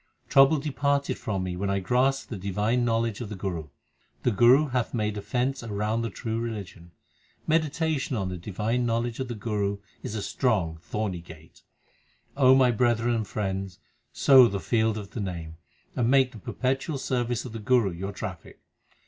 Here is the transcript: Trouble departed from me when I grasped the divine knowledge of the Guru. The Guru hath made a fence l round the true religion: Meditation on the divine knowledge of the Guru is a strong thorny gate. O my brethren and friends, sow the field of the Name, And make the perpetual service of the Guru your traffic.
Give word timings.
Trouble 0.29 0.57
departed 0.57 1.15
from 1.19 1.43
me 1.43 1.55
when 1.55 1.69
I 1.69 1.77
grasped 1.77 2.31
the 2.31 2.35
divine 2.39 2.83
knowledge 2.83 3.21
of 3.21 3.29
the 3.29 3.35
Guru. 3.35 3.67
The 4.23 4.31
Guru 4.31 4.69
hath 4.69 4.95
made 4.95 5.15
a 5.15 5.21
fence 5.21 5.61
l 5.61 5.69
round 5.69 6.03
the 6.03 6.09
true 6.09 6.39
religion: 6.39 6.89
Meditation 7.45 8.17
on 8.17 8.27
the 8.29 8.37
divine 8.37 8.83
knowledge 8.83 9.19
of 9.19 9.27
the 9.27 9.35
Guru 9.35 9.77
is 10.01 10.15
a 10.15 10.23
strong 10.23 10.79
thorny 10.81 11.21
gate. 11.21 11.61
O 12.35 12.55
my 12.55 12.71
brethren 12.71 13.13
and 13.13 13.27
friends, 13.27 13.77
sow 14.11 14.47
the 14.47 14.59
field 14.59 14.97
of 14.97 15.11
the 15.11 15.19
Name, 15.21 15.57
And 15.95 16.09
make 16.09 16.31
the 16.31 16.39
perpetual 16.39 16.97
service 16.97 17.45
of 17.45 17.51
the 17.51 17.59
Guru 17.59 17.91
your 17.91 18.11
traffic. 18.11 18.59